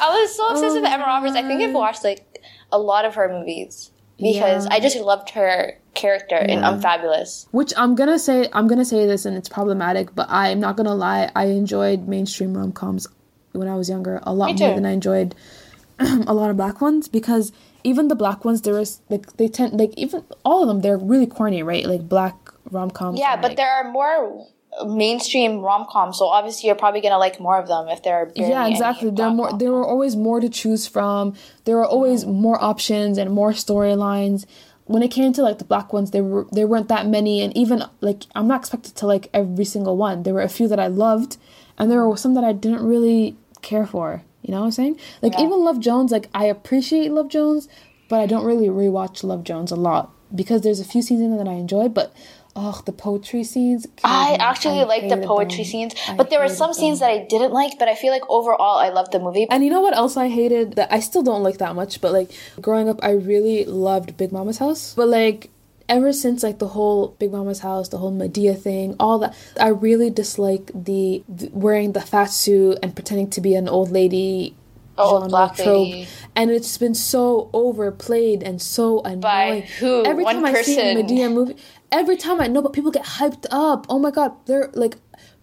[0.00, 1.34] I was so obsessed with oh, Emma Roberts.
[1.34, 4.74] I think I've watched like a lot of her movies because Yeah.
[4.74, 7.44] I just loved her character in Unfabulous.
[7.46, 10.76] Um Which I'm gonna say I'm gonna say this and it's problematic, but I'm not
[10.76, 13.06] gonna lie, I enjoyed mainstream rom coms
[13.52, 15.34] when I was younger a lot more than I enjoyed
[15.98, 17.52] a lot of black ones because
[17.84, 20.98] even the black ones there is like they tend like even all of them they're
[20.98, 21.84] really corny, right?
[21.84, 22.36] Like black
[22.70, 23.18] rom coms.
[23.18, 24.46] Yeah, but there are more
[24.86, 28.32] mainstream rom coms, so obviously you're probably gonna like more of them if there are.
[28.34, 29.10] yeah exactly.
[29.10, 31.34] There are more there were always more to choose from.
[31.64, 32.34] There are always mm.
[32.34, 34.46] more options and more storylines.
[34.86, 37.56] When it came to like the black ones there were there weren't that many and
[37.56, 40.22] even like i'm not expected to like every single one.
[40.22, 41.36] There were a few that i loved
[41.78, 44.22] and there were some that i didn't really care for.
[44.42, 44.98] You know what i'm saying?
[45.20, 45.44] Like Yeah.
[45.44, 47.68] even love jones like i appreciate love jones
[48.08, 51.46] but i don't really rewatch love jones a lot because there's a few seasons that
[51.48, 52.12] i enjoyed but
[52.54, 55.64] oh the poetry scenes I actually I like the poetry them.
[55.66, 56.74] scenes, I but there were some them.
[56.74, 57.78] scenes that I didn't like.
[57.78, 59.46] But I feel like overall, I loved the movie.
[59.50, 62.12] And you know what else I hated that I still don't like that much, but
[62.12, 64.94] like growing up, I really loved Big Mama's house.
[64.94, 65.50] But like
[65.88, 69.68] ever since like the whole Big Mama's house, the whole Madea thing, all that, I
[69.68, 74.56] really dislike the, the wearing the fat suit and pretending to be an old lady.
[74.98, 76.06] Oh, black lady.
[76.36, 79.20] and it's been so overplayed and so annoying.
[79.20, 80.04] By who?
[80.04, 80.94] Every One time I see a.
[81.02, 81.56] Madea movie,
[81.92, 83.86] every time I know, but people get hyped up.
[83.88, 84.96] Oh my god, they're like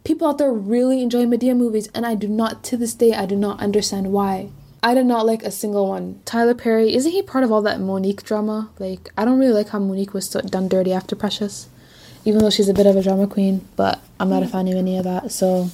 [0.04, 3.26] people out there really enjoy Madea movies, and I do not to this day I
[3.26, 4.50] do not understand why.
[4.82, 6.22] I did not like a single one.
[6.26, 8.70] Tyler Perry isn't he part of all that Mo'Nique drama?
[8.80, 11.70] Like I don't really like how Mo'Nique was so done dirty after Precious,
[12.26, 13.68] even though she's a bit of a drama queen.
[13.76, 14.52] But I'm not a mm-hmm.
[14.52, 15.32] fan of any of that.
[15.32, 15.70] So,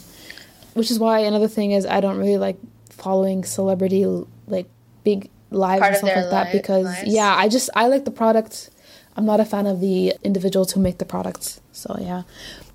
[0.74, 2.58] which is why another thing is I don't really like
[2.90, 4.06] following celebrity
[4.48, 4.68] like
[5.04, 7.14] big lives Part and stuff like that because lives.
[7.14, 8.72] yeah I just I like the product.
[9.18, 11.62] I'm not a fan of the individuals who make the products.
[11.72, 12.24] So yeah,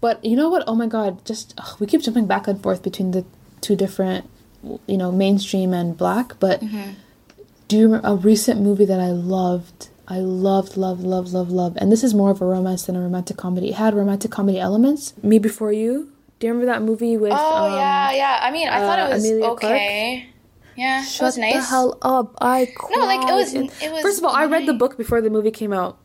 [0.00, 0.64] but you know what?
[0.66, 1.24] Oh my god!
[1.24, 3.24] Just ugh, we keep jumping back and forth between the
[3.60, 4.28] two different,
[4.86, 6.38] you know, mainstream and black.
[6.40, 6.90] But Mm-hmm.
[7.68, 9.88] do you remember a recent movie that I loved?
[10.08, 11.76] I loved, loved, loved, loved, loved.
[11.78, 13.68] And this is more of a romance than a romantic comedy.
[13.68, 15.14] It had romantic comedy elements.
[15.22, 16.10] Me Before You.
[16.40, 17.32] Do you remember that movie with?
[17.32, 18.38] oh um, yeah, yeah.
[18.42, 19.64] I mean, I thought uh, it was Emilia Clarke?
[19.64, 20.26] okay.
[20.76, 21.54] Yeah, it Shut was nice.
[21.54, 22.34] the hell up!
[22.40, 22.96] I cried.
[22.96, 25.28] No, like, it was- it was First of all, I read the book before the
[25.30, 25.98] movie came out.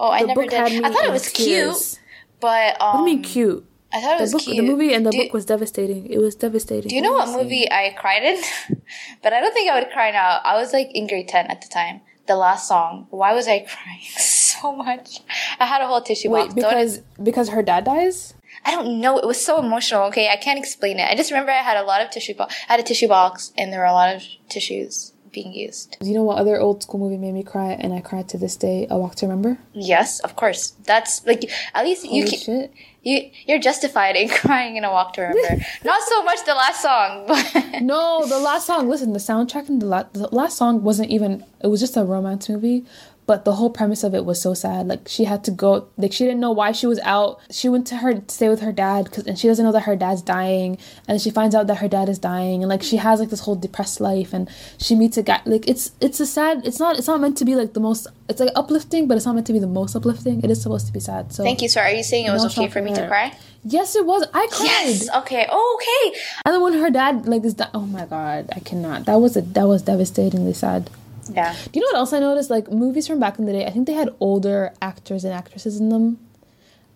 [0.00, 0.58] Oh, I The never book did.
[0.58, 1.94] had me I thought it was tears.
[1.94, 2.00] cute,
[2.40, 3.66] but um, What do you mean cute?
[3.92, 4.56] I thought it The was book, cute.
[4.56, 6.06] the movie and the Do- book was devastating.
[6.10, 6.88] It was devastating.
[6.88, 8.42] Do you know what movie I cried in?
[9.22, 10.40] but I don't think I would cry now.
[10.44, 12.00] I was like in grade 10 at the time.
[12.26, 13.06] The last song.
[13.10, 15.20] Why was I crying so much?
[15.60, 16.54] I had a whole tissue Wait, box.
[16.54, 18.34] Don't- because because her dad dies.
[18.66, 19.18] I don't know.
[19.18, 20.04] It was so emotional.
[20.08, 21.06] Okay, I can't explain it.
[21.10, 22.54] I just remember I had a lot of tissue box.
[22.68, 25.96] I had a tissue box, and there were a lot of tissues being used.
[26.00, 28.56] You know what other old school movie made me cry, and I cried to this
[28.56, 28.86] day?
[28.88, 29.58] A Walk to Remember.
[29.74, 30.72] Yes, of course.
[30.84, 32.72] That's like at least you Holy can, shit!
[33.02, 35.64] you you're justified in crying in a walk to remember.
[35.84, 38.88] Not so much the last song, but No, the last song.
[38.88, 41.44] Listen, the soundtrack and the, la- the last song wasn't even.
[41.62, 42.84] It was just a romance movie,
[43.26, 44.86] but the whole premise of it was so sad.
[44.86, 45.88] Like she had to go.
[45.96, 47.40] Like she didn't know why she was out.
[47.50, 49.96] She went to her stay with her dad because, and she doesn't know that her
[49.96, 50.78] dad's dying.
[51.08, 53.40] And she finds out that her dad is dying, and like she has like this
[53.40, 54.32] whole depressed life.
[54.32, 55.40] And she meets a guy.
[55.46, 56.66] Like it's it's a sad.
[56.66, 56.98] It's not.
[56.98, 58.06] It's not meant to be like the most.
[58.28, 60.42] It's like uplifting, but it's not meant to be the most uplifting.
[60.42, 61.32] It is supposed to be sad.
[61.32, 61.80] So thank you, sir.
[61.82, 63.34] Are you saying it was okay for me to cry?
[63.66, 64.26] Yes, it was.
[64.34, 64.66] I cried.
[64.66, 65.08] Yes.
[65.16, 65.46] Okay.
[65.50, 66.20] Oh, okay.
[66.44, 67.54] And then when her dad like is.
[67.54, 69.06] Di- oh my god, I cannot.
[69.06, 70.90] That was a that was devastatingly sad.
[71.30, 71.54] Yeah.
[71.54, 72.50] Do you know what else I noticed?
[72.50, 75.78] Like movies from back in the day, I think they had older actors and actresses
[75.80, 76.18] in them,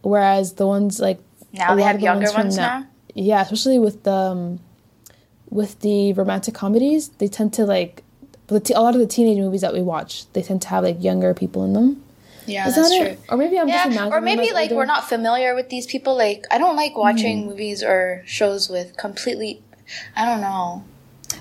[0.03, 1.19] whereas the ones like
[1.53, 2.87] Now they have the younger from ones now?
[3.15, 4.61] Yeah, especially with the um,
[5.51, 8.03] with the romantic comedies, they tend to like
[8.49, 10.31] the t- a lot of the teenage movies that we watch.
[10.33, 12.05] They tend to have like younger people in them.
[12.47, 13.17] Yeah, Is that's that true.
[13.29, 14.77] Or maybe I'm just imagining or maybe like older.
[14.77, 16.17] we're not familiar with these people.
[16.17, 17.49] Like I don't like watching Mm-hmm.
[17.51, 19.63] movies or shows with completely.
[20.17, 20.85] I don't know.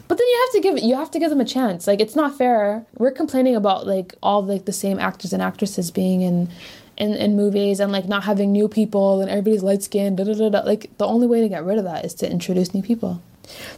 [0.08, 1.88] But then you have to give you have to give them a chance.
[1.88, 2.86] Like it's not fair.
[2.98, 6.50] We're complaining about like all like the same actors and actresses being in
[6.98, 10.18] in, in movies and like not having new people and everybody's light skinned.
[10.18, 10.60] Da, da, da, da.
[10.62, 13.22] Like the only way to get rid of that is to introduce new people.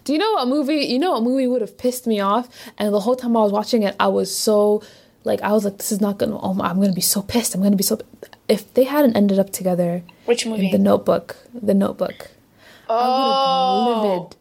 [0.04, 0.86] Do you know what movie?
[0.86, 2.50] You know what movie would have pissed me off?
[2.78, 4.82] And the whole time I was watching it, I was so
[5.24, 6.39] like I was like, this is not gonna.
[6.39, 7.56] Oh, my, I'm gonna be so pissed.
[7.56, 8.00] I'm gonna be so.
[8.48, 10.72] If they hadn't ended up together Which in movie?
[10.72, 12.30] the Notebook, the Notebook,
[12.89, 14.36] I would have oh, been livid.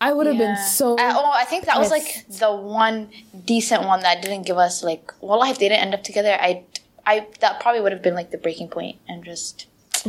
[0.00, 0.54] I would have yeah.
[0.54, 0.96] been so.
[0.98, 3.10] I, oh, I think that was like the one
[3.44, 5.12] decent one that didn't give us like.
[5.20, 6.64] Well, if they didn't end up together, I,
[7.04, 9.66] I that probably would have been like the breaking point and just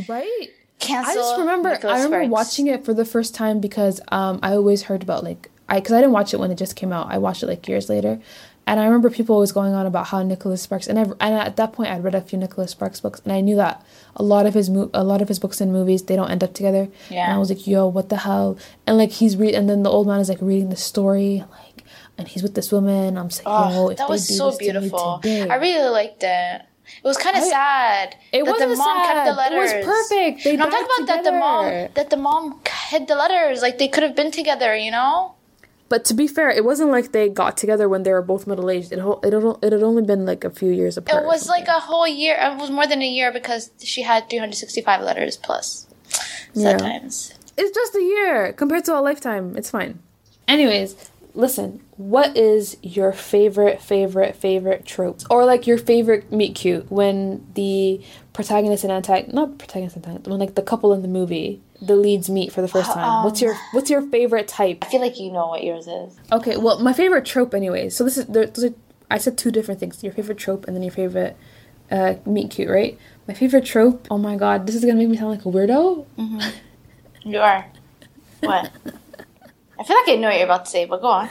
[0.08, 0.50] right.
[0.80, 1.12] cancel.
[1.12, 2.50] I just remember Nicholas I remember Sparks.
[2.52, 5.94] watching it for the first time because um I always heard about like I because
[5.94, 7.08] I didn't watch it when it just came out.
[7.10, 8.20] I watched it like years later.
[8.70, 11.56] And I remember people always going on about how Nicholas Sparks and I and at
[11.58, 13.84] that point I'd read a few Nicholas Sparks books and I knew that
[14.16, 16.44] a lot of his mo- a lot of his books and movies they don't end
[16.44, 16.88] up together.
[17.10, 17.24] Yeah.
[17.26, 19.90] And I was like, "Yo, what the hell?" And like he's read and then the
[19.90, 21.84] old man is like reading the story like
[22.18, 23.18] and he's with this woman.
[23.18, 25.20] I'm oh, "Yo, Oh, that was so beautiful.
[25.24, 26.62] today- I really liked it.
[27.04, 29.52] It was kind of sad It that the mom kept the sad.
[29.52, 29.86] It was letters.
[29.86, 30.44] perfect.
[30.44, 31.66] They And I'm talking about that the mom
[31.98, 33.62] that the mom hid the letters.
[33.64, 35.34] Like they could have been together, you know.
[35.90, 38.70] But to be fair, it wasn't like they got together when they were both middle
[38.70, 38.92] aged.
[38.92, 41.24] It ho- it had, it had only been like a few years apart.
[41.24, 42.38] It was like a whole year.
[42.40, 45.88] It was more than a year because she had 365 letters plus.
[46.54, 46.78] Yeah.
[47.58, 49.58] It's just a year compared to a lifetime.
[49.58, 50.00] It's fine.
[50.48, 51.82] Anyways, listen.
[51.98, 58.02] What is your favorite, favorite, favorite trope, or like your favorite meet cute when the
[58.34, 61.96] protagonist and antagonist, not protagonist and antagonist, when like the couple in the movie, the
[61.96, 63.24] leads meet for the first uh, time?
[63.24, 64.80] what's um, your What's your favorite type?
[64.82, 66.20] I feel like you know what yours is.
[66.32, 67.96] Okay, well, my favorite trope, anyways.
[67.96, 68.74] So this is there, are,
[69.10, 71.38] I said two different things: your favorite trope and then your favorite
[71.92, 72.98] uh, meet cute, right?
[73.28, 74.08] My favorite trope.
[74.10, 76.06] Oh my god, this is gonna make me sound like a weirdo.
[76.18, 76.40] Mm-hmm.
[77.24, 77.66] You are.
[78.40, 78.72] What?
[79.80, 81.30] I feel like I know what you're about to say, but go on.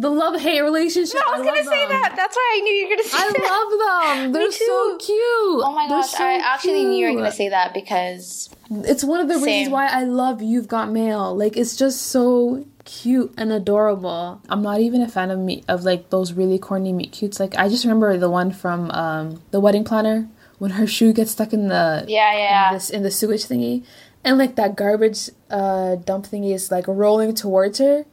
[0.00, 1.14] The love hate relationship.
[1.14, 1.90] No, I was gonna say them.
[1.90, 2.14] that.
[2.16, 3.42] That's why I knew you were gonna say I that.
[3.44, 4.32] I love them.
[4.34, 4.98] They're so too.
[5.04, 5.62] cute.
[5.66, 9.20] Oh my gosh, so I actually knew you were gonna say that because It's one
[9.20, 11.36] of the reasons why I love You've Got Mail.
[11.36, 14.40] Like it's just so cute and adorable.
[14.48, 17.38] I'm not even a fan of meet of like those really corny meet cutes.
[17.38, 21.32] Like I just remember the one from um the wedding planner when her shoe gets
[21.32, 22.68] stuck in the Yeah, yeah.
[22.68, 23.84] in this in the sewage thingy.
[24.24, 28.06] And like that garbage uh dump thingy is like rolling towards her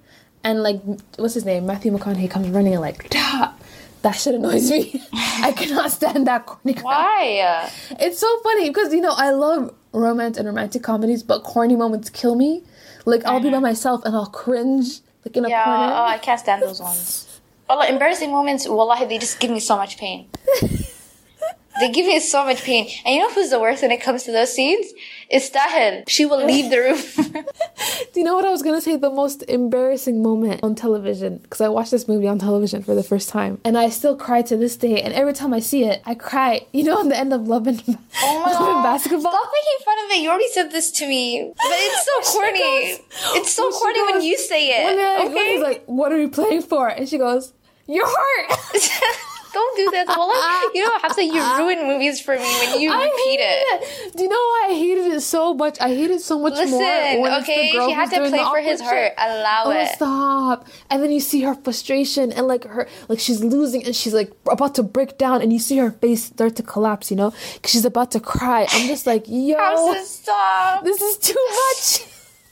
[0.44, 0.82] and like
[1.18, 1.66] what's his name?
[1.66, 3.54] Matthew McConaughey comes running and like "Dah!"
[4.02, 5.02] that shit annoys me.
[5.14, 6.86] I cannot stand that corny crap.
[6.86, 7.70] why?
[8.00, 12.10] It's so funny because you know I love romance and romantic comedies, but corny moments
[12.10, 12.64] kill me.
[13.06, 13.64] Like I'll be by mm-hmm.
[13.64, 15.94] myself and I'll cringe like in a Yeah, corner.
[15.94, 17.40] oh, I can't stand those ones.
[17.70, 20.30] Well, like, embarrassing moments, wallahi, they just give me so much pain.
[21.80, 22.88] they give me so much pain.
[23.06, 24.88] And you know who's the worst when it comes to those scenes?
[25.30, 26.04] It's Tahil.
[26.08, 26.98] She will leave the room.
[28.14, 28.96] Do you know what I was gonna say?
[28.96, 33.04] The most embarrassing moment on television because I watched this movie on television for the
[33.04, 35.02] first time, and I still cry to this day.
[35.02, 36.66] And every time I see it, I cry.
[36.72, 38.84] You know, on the end of Love and, Oh my Love and god.
[38.84, 39.32] Basketball.
[39.32, 40.22] Stop making fun of it.
[40.24, 41.52] You already said this to me.
[41.56, 42.60] But it's so corny.
[42.60, 44.86] goes- it's so corny when you say it.
[44.86, 45.62] when okay?
[45.62, 47.54] like, "What are we playing for?" and she goes,
[47.88, 48.60] "Your heart."
[49.58, 50.08] Don't do this.
[50.08, 54.16] Well, you know, Hafsa, you ruin movies for me when you I repeat hated it.
[54.18, 55.76] Do you know why I hated it so much?
[55.82, 56.64] I hated it so much more.
[56.66, 59.14] Listen, when the okay, she had to play for his heart.
[59.18, 59.90] Allow Oh, it.
[59.96, 60.68] stop!
[60.90, 64.32] And then you see her frustration and like her, like she's losing and she's like
[64.50, 67.10] about to break down, and you see her face start to collapse.
[67.12, 68.68] You know, because she's about to cry.
[68.72, 70.84] I'm just like, yo, Hafsa, stop.
[70.84, 72.06] this is too much.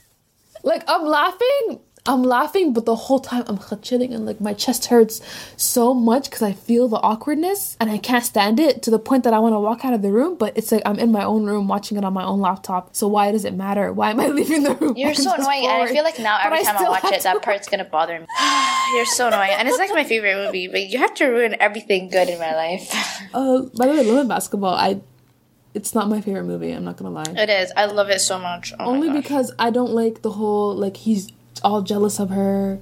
[0.64, 4.86] like I'm laughing, I'm laughing, but the whole time I'm chilling and like my chest
[4.86, 5.22] hurts
[5.58, 9.24] so much because I feel the awkwardness and I can't stand it to the point
[9.24, 10.36] that I want to walk out of the room.
[10.36, 12.96] But it's like I'm in my own room watching it on my own laptop.
[12.96, 13.92] So why does it matter?
[13.92, 14.96] Why am I leaving the room?
[14.96, 17.42] You're so annoying, and I feel like now But every time I watch it, that
[17.42, 18.28] part's gonna bother me.
[18.94, 22.10] You're so annoying, and it's like my favorite movie, but you have to ruin everything
[22.10, 22.94] good in my life.
[23.34, 24.76] Uh, by the way, Love and Basketball.
[24.76, 25.02] I,
[25.74, 26.72] it's not my favorite movie.
[26.72, 27.26] I'm not gonna lie.
[27.36, 27.72] it is.
[27.76, 28.72] I love it so much.
[28.80, 31.32] Oh Only because I don't like the whole like he's
[31.64, 32.80] all jealous of her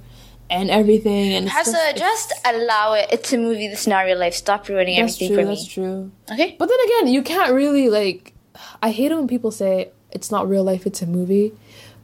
[0.50, 1.32] and everything.
[1.34, 3.08] And Hafsa, it's- just allow it.
[3.10, 3.68] It's a movie.
[3.68, 4.34] The scenario life.
[4.34, 5.44] Stop ruining that's everything true.
[5.44, 5.82] for That's me.
[5.84, 6.10] true.
[6.32, 6.56] Okay.
[6.58, 8.32] But then again, you can't really like.
[8.82, 11.52] I hate it when people say it's not real life; it's a movie,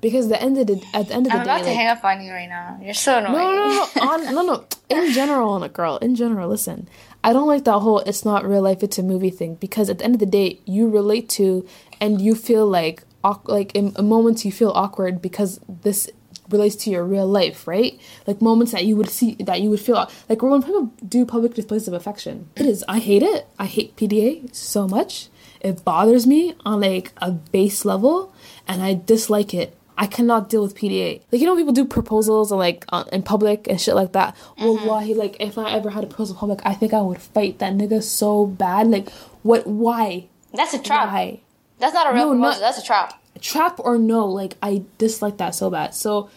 [0.01, 1.77] because the end of the at the end of the day, I'm about to like,
[1.77, 2.79] hang up on you right now.
[2.83, 3.35] You're so annoying.
[3.35, 4.65] no, no, no, on, no, no.
[4.89, 6.89] In general, on a girl, in general, listen.
[7.23, 9.99] I don't like that whole "it's not real life; it's a movie" thing because at
[9.99, 11.67] the end of the day, you relate to
[12.01, 13.05] and you feel like
[13.45, 16.11] like in, in moments you feel awkward because this
[16.49, 17.99] relates to your real life, right?
[18.27, 21.55] Like moments that you would see that you would feel like when people do public
[21.55, 22.49] displays of affection.
[22.57, 22.85] It is.
[22.89, 23.47] I hate it.
[23.59, 25.29] I hate PDA so much.
[25.61, 28.33] It bothers me on like a base level,
[28.67, 29.77] and I dislike it.
[29.99, 31.21] I cannot deal with PDA.
[31.31, 34.35] Like you know, people do proposals and like uh, in public and shit like that.
[34.59, 37.59] Wallahi, like if I ever had a proposal in public, I think I would fight
[37.59, 38.87] that nigga so bad.
[38.89, 39.11] Like,
[39.43, 39.67] what?
[39.67, 40.29] Why?
[40.55, 41.13] That's a trap.
[41.13, 41.41] Why?
[41.79, 42.61] That's not a real No, not- proposal.
[42.63, 43.20] That's a trap.
[43.41, 45.95] Trap or no, like I dislike that so bad.
[45.95, 46.31] So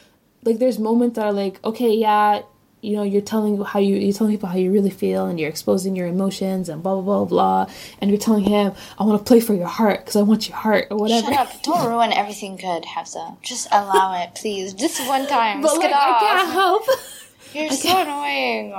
[0.44, 2.42] like there's moments that are like, okay, yeah,
[2.82, 5.50] you know, you're telling how you you're telling people how you really feel and you're
[5.50, 9.28] exposing your emotions and blah blah blah blah and you're telling him I want to
[9.28, 11.28] play for your heart because I want your heart or whatever.
[11.28, 11.64] Shut up.
[11.64, 13.38] Don't ruin everything good, Hafsa.
[13.42, 14.74] Just allow it, please.
[14.74, 15.62] Just one time.
[15.62, 16.84] But like I can't help.
[17.54, 18.74] You're so annoying.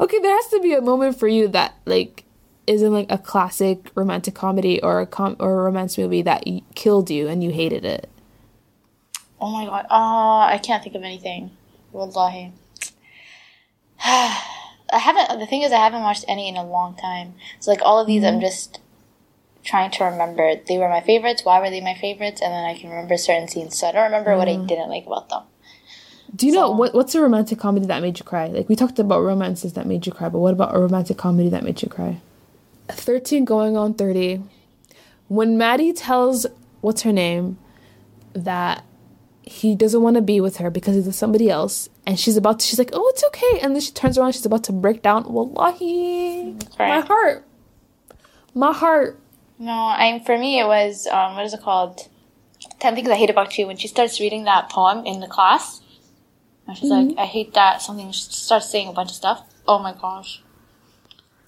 [0.00, 2.24] Okay, there has to be a moment for you that like
[2.66, 6.62] isn't like a classic romantic comedy or a com or a romance movie that y-
[6.74, 8.08] killed you and you hated it.
[9.40, 9.86] oh my god.
[9.90, 11.50] Oh, I can't think of anything.
[11.92, 12.52] Wallahi.
[14.02, 15.38] I haven't.
[15.38, 17.34] The thing is, I haven't watched any in a long time.
[17.60, 18.34] So like all of these, Mm-hmm.
[18.36, 18.80] I'm just
[19.64, 20.54] trying to remember.
[20.66, 21.44] They were my favorites.
[21.44, 22.40] Why were they my favorites?
[22.42, 23.78] And then I can remember certain scenes.
[23.78, 24.66] So I don't remember what I Mm.
[24.66, 25.42] didn't like about them.
[26.34, 28.46] Do you know what what's a romantic comedy that made you cry?
[28.46, 31.48] Like we talked about romances that made you cry, but what about a romantic comedy
[31.50, 32.20] that made you cry?
[32.94, 34.42] 13 going on 30.
[35.28, 36.46] When Maddie tells
[36.80, 37.58] what's her name
[38.32, 38.84] that
[39.42, 42.60] he doesn't want to be with her because he's with somebody else and she's about
[42.60, 45.02] to she's like, "Oh, it's okay." And then she turns around, she's about to break
[45.02, 45.24] down.
[45.24, 46.88] Wallahi, Cry.
[46.88, 47.44] my heart.
[48.54, 49.18] My heart.
[49.58, 52.08] No, I'm for me it was um what is it called?
[52.78, 55.80] Ten things I hate about you when she starts reading that poem in the class.
[56.66, 59.42] And she's like, I hate that something she starts saying a bunch of stuff.
[59.66, 60.42] Oh my gosh.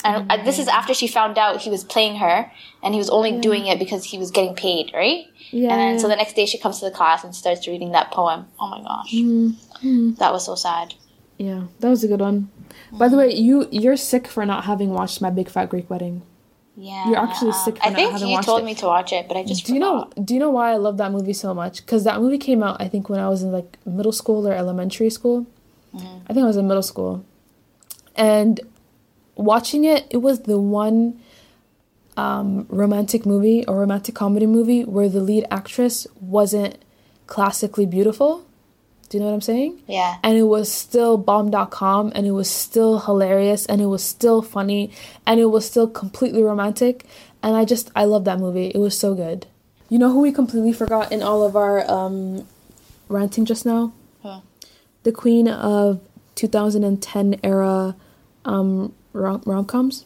[0.05, 2.51] And uh, this is after she found out he was playing her
[2.83, 5.27] and he was only doing it because he was getting paid, right?
[5.51, 5.73] Yeah.
[5.73, 8.11] And then so the next day she comes to the class and starts reading that
[8.11, 8.47] poem.
[8.59, 9.13] Oh my gosh.
[10.19, 10.95] That was so sad.
[11.39, 12.51] Yeah, that was a good one.
[12.93, 16.23] By the way, you you're sick for not having watched my Big Fat Greek Wedding.
[16.77, 17.09] Yeah.
[17.09, 18.65] You're actually sick for I think you told it.
[18.65, 20.11] me to watch it, but I just Do you know?
[20.23, 21.85] Do you know why I love that movie so much?
[21.85, 24.53] Because that movie came out, I think, when I was in like middle school or
[24.55, 25.47] elementary school.
[25.95, 27.23] I think I was in middle school,
[28.17, 28.59] and
[29.37, 31.21] watching it, it was the one
[32.17, 36.77] um, romantic movie or romantic comedy movie where the lead actress wasn't
[37.27, 38.45] classically beautiful.
[39.09, 39.83] Do you know what I'm saying?
[39.87, 40.17] Yeah.
[40.23, 44.91] and it was still bomb.com and it was still hilarious and it was still funny
[45.27, 47.05] and it was still completely romantic
[47.43, 49.47] and i just i love that movie it was so good
[49.91, 52.47] you know who we completely forgot in all of our um
[53.11, 53.93] ranting just now
[54.23, 54.37] Who?
[55.03, 56.01] the queen of
[56.37, 57.95] 2010 era
[58.47, 60.05] um rom- rom-coms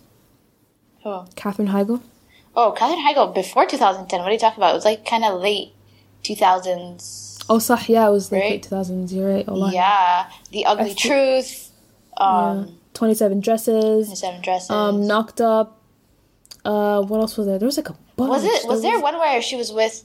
[1.03, 1.25] Who?
[1.37, 2.03] katherine heigl
[2.59, 4.21] Oh, Katherine Heigl before 2010.
[4.21, 4.71] What are you talking about?
[4.71, 5.75] It was like kind of late
[6.25, 7.45] 2000s.
[7.49, 8.51] oh sah yeah it was like Right.
[8.53, 11.71] late 2000s you're right oh Yeah, The Ugly I thi- Truth.
[12.17, 12.73] Um, yeah.
[12.95, 14.71] 27 dresses 27 Dresses.
[14.71, 15.79] um knocked up
[16.65, 18.67] uh what else was there there was like a bunch was it?
[18.67, 20.03] Was there one where she was with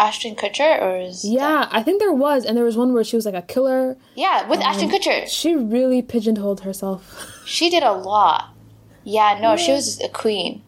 [0.00, 3.16] Ashton Kutcher, or is Yeah, I think there was, and there was one where she
[3.16, 3.96] was like a killer.
[4.14, 5.28] yeah with Um, Ashton Kutcher?
[5.28, 7.00] She really pigeonholed herself.
[7.46, 8.54] She did a lot.
[9.02, 10.62] Yeah, no, she was a queen.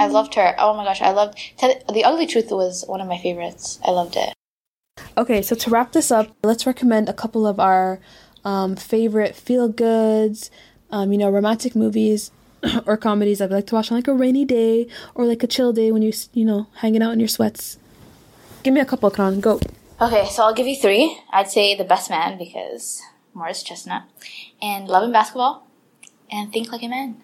[0.00, 0.54] I loved her.
[0.58, 3.78] Oh my gosh, I loved The Ugly Truth was one of my favorites.
[3.84, 4.34] I loved it.
[5.16, 8.00] okay, so to wrap this up, let's recommend a couple of our
[8.44, 10.50] um, favorite feel goods,
[10.90, 12.32] um, you know, romantic movies
[12.86, 15.72] or comedies I'd like to watch on like a rainy day or like a chill
[15.72, 17.78] day when you you know hanging out in your sweats.
[18.62, 19.40] Give me a couple, Kron.
[19.40, 19.60] Go.
[20.00, 21.18] Okay, so I'll give you three.
[21.30, 23.02] I'd say The Best Man because
[23.34, 24.02] Morris Chestnut,
[24.60, 25.66] and Love and Basketball,
[26.30, 27.22] and Think Like a Man.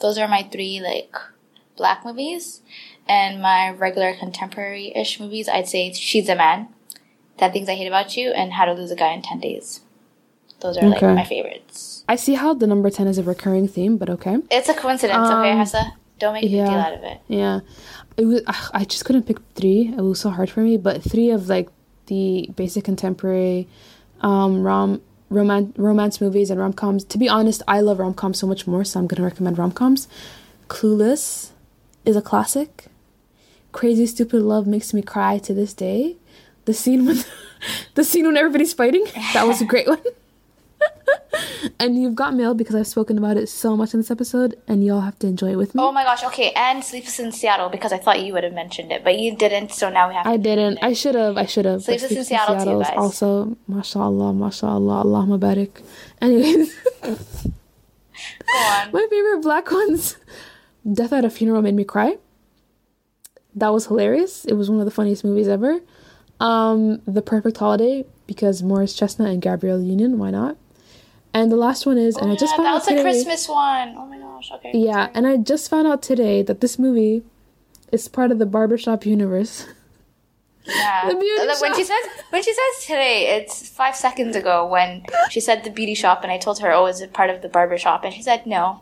[0.00, 1.14] Those are my three like
[1.76, 2.60] black movies,
[3.08, 5.48] and my regular contemporary-ish movies.
[5.48, 6.68] I'd say She's a Man,
[7.38, 9.80] Ten Things I Hate About You, and How to Lose a Guy in Ten Days.
[10.60, 12.04] Those are like my favorites.
[12.08, 14.38] I see how the number ten is a recurring theme, but okay.
[14.50, 15.92] It's a coincidence, okay, Um, Hessa?
[16.18, 16.64] Don't make a big yeah.
[16.64, 17.20] deal out of it.
[17.28, 17.60] Yeah,
[18.16, 18.42] it was.
[18.72, 19.92] I just couldn't pick three.
[19.96, 20.76] It was so hard for me.
[20.76, 21.68] But three of like
[22.06, 23.68] the basic contemporary,
[24.20, 27.04] um, rom roman romance movies and rom coms.
[27.04, 28.84] To be honest, I love rom coms so much more.
[28.84, 30.08] So I'm gonna recommend rom coms.
[30.68, 31.50] Clueless
[32.04, 32.86] is a classic.
[33.72, 36.16] Crazy Stupid Love makes me cry to this day.
[36.64, 37.18] The scene when
[37.94, 40.02] the scene when everybody's fighting that was a great one.
[41.80, 44.84] and you've got mail because I've spoken about it so much in this episode, and
[44.84, 45.82] y'all have to enjoy it with me.
[45.82, 48.92] Oh my gosh, okay, and Sleepless in Seattle because I thought you would have mentioned
[48.92, 50.78] it, but you didn't, so now we have to I didn't.
[50.82, 51.36] I should have.
[51.36, 51.82] I should have.
[51.82, 52.96] Sleepless in Seattle too, is guys.
[52.96, 55.82] Also, mashallah, mashallah, Allah Mabarak.
[56.20, 58.92] Anyways, go on.
[58.92, 60.16] my favorite black ones.
[60.90, 62.16] Death at a Funeral made me cry.
[63.54, 64.44] That was hilarious.
[64.44, 65.80] It was one of the funniest movies ever.
[66.38, 70.18] Um, The Perfect Holiday because Morris Chestnut and Gabrielle Union.
[70.18, 70.56] Why not?
[71.36, 73.02] And the last one is, and oh I just yeah, found that out was today.
[73.02, 73.94] Christmas one.
[73.98, 74.70] Oh my gosh, okay.
[74.74, 77.24] Yeah, and I just found out today that this movie
[77.92, 79.66] is part of the barbershop universe.
[80.64, 81.08] Yeah.
[81.10, 85.04] The beauty Like, when she says when she says today, it's five seconds ago when
[85.28, 87.48] she said the beauty shop, and I told her, "Oh, is it part of the
[87.48, 88.80] barber shop?" And she said no.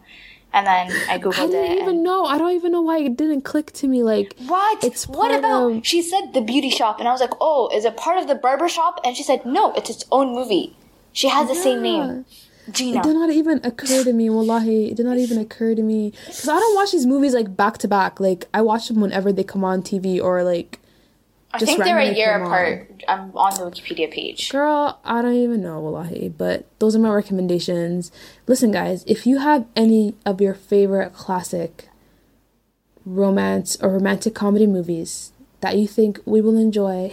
[0.53, 1.39] And then I googled it.
[1.41, 1.83] I didn't it.
[1.83, 2.25] even know.
[2.27, 4.05] I don't even know why it didn't click to me.
[4.05, 4.85] Like, what?
[4.85, 5.73] It's what about?
[5.73, 8.29] of- She said the beauty shop, and I was like, "Oh, is it part of
[8.29, 10.77] the barber shop?" And she said, "No, it's its own movie.
[11.13, 12.25] She has the same name,
[12.71, 14.31] Gina." It did not even occur to me.
[14.31, 17.57] Wallahi, it did not even occur to me because I don't watch these movies like
[17.57, 18.21] back to back.
[18.21, 20.81] Like, I watch them whenever they come on TV or like,
[21.53, 22.47] I think they're a year come on.
[22.49, 23.05] apart.
[23.07, 24.51] I'm on the Wikipedia page.
[24.51, 25.81] girl, I don't even know.
[25.81, 28.11] Wallahi, but those are my recommendations.
[28.47, 31.89] Listen, guys, if you have any of your favorite classic
[33.05, 37.11] romance or romantic comedy movies that you think we will enjoy.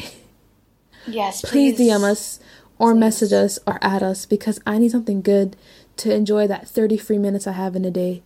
[1.08, 2.40] Yes, please please, DM us
[2.82, 5.56] or message us or add us because I need something good
[5.98, 8.24] to enjoy that 30 free minutes I have in a day.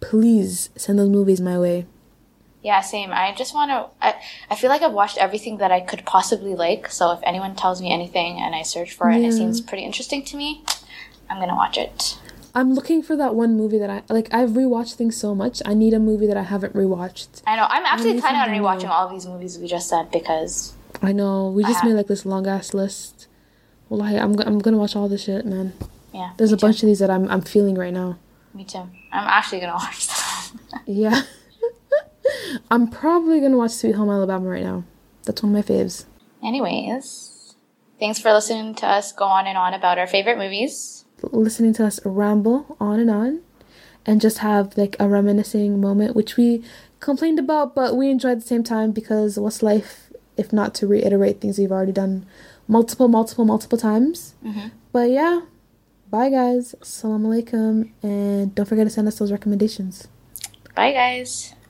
[0.00, 1.86] Please send those movies my way.
[2.62, 3.10] Yeah, same.
[3.12, 4.06] I just want to.
[4.06, 4.14] I,
[4.50, 6.90] I feel like I've watched everything that I could possibly like.
[6.90, 9.84] So if anyone tells me anything and I search for it and it seems pretty
[9.84, 10.64] interesting to me,
[11.30, 12.18] I'm gonna watch it.
[12.54, 14.32] I'm looking for that one movie that I like.
[14.32, 15.62] I've rewatched things so much.
[15.64, 17.42] I need a movie that I haven't rewatched.
[17.46, 17.66] I know.
[17.68, 21.48] I'm actually planning on rewatching all of these movies we just said because I know
[21.48, 23.13] we just I- made like this long ass list.
[23.94, 25.72] Well, I, I'm I'm gonna watch all this shit, man.
[26.12, 26.32] yeah.
[26.36, 28.18] There's a bunch of these that I'm I'm feeling right now.
[28.52, 28.78] Me too.
[29.12, 30.60] I'm actually gonna watch them.
[30.86, 31.22] Yeah,
[32.70, 34.84] I'm probably gonna watch Sweet Home Alabama right now.
[35.24, 36.06] That's one of my faves.
[36.42, 37.54] Anyways,
[38.00, 41.04] thanks for listening to us go on and on about our favorite movies.
[41.32, 43.40] listening to us ramble on and on
[44.04, 46.62] and just have like a reminiscing moment which we
[47.00, 50.86] complained about but we enjoyed at the same time because what's life if not to
[50.86, 52.26] reiterate things we've already done
[52.68, 54.34] multiple multiple multiple times.
[54.44, 54.68] Mm-hmm.
[54.92, 55.42] But yeah
[56.10, 56.74] bye guys.
[56.80, 60.08] Assalamu alaikum and don't forget to send us those recommendations.
[60.74, 61.53] Bye, guys.